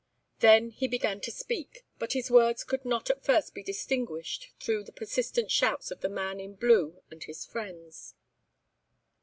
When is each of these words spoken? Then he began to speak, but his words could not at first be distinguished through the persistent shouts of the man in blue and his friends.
Then 0.39 0.71
he 0.71 0.87
began 0.87 1.21
to 1.21 1.31
speak, 1.31 1.85
but 1.99 2.13
his 2.13 2.31
words 2.31 2.63
could 2.63 2.85
not 2.85 3.11
at 3.11 3.23
first 3.23 3.53
be 3.53 3.61
distinguished 3.61 4.49
through 4.59 4.83
the 4.83 4.91
persistent 4.91 5.51
shouts 5.51 5.91
of 5.91 6.01
the 6.01 6.09
man 6.09 6.39
in 6.39 6.55
blue 6.55 7.03
and 7.11 7.23
his 7.23 7.45
friends. 7.45 8.15